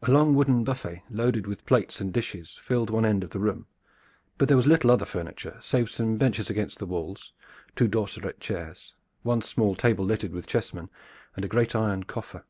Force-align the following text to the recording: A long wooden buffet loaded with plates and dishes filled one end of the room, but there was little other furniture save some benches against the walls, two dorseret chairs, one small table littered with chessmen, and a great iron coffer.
A 0.00 0.10
long 0.10 0.34
wooden 0.34 0.64
buffet 0.64 1.02
loaded 1.10 1.46
with 1.46 1.66
plates 1.66 2.00
and 2.00 2.10
dishes 2.10 2.58
filled 2.62 2.88
one 2.88 3.04
end 3.04 3.22
of 3.22 3.28
the 3.28 3.38
room, 3.38 3.66
but 4.38 4.48
there 4.48 4.56
was 4.56 4.66
little 4.66 4.90
other 4.90 5.04
furniture 5.04 5.58
save 5.60 5.90
some 5.90 6.16
benches 6.16 6.48
against 6.48 6.78
the 6.78 6.86
walls, 6.86 7.34
two 7.76 7.86
dorseret 7.86 8.40
chairs, 8.40 8.94
one 9.22 9.42
small 9.42 9.74
table 9.74 10.06
littered 10.06 10.32
with 10.32 10.46
chessmen, 10.46 10.88
and 11.36 11.44
a 11.44 11.48
great 11.48 11.74
iron 11.74 12.04
coffer. 12.04 12.46